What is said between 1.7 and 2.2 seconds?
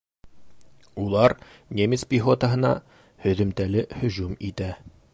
немец